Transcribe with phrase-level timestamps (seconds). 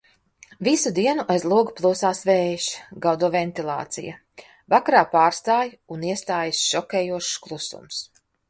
[0.67, 2.69] Visu dienu aiz loga plosās vējš,
[3.05, 4.15] gaudo ventilācijā.
[4.75, 5.65] Vakarā pārstāj
[5.97, 8.05] un iestājas šokējošs klusums.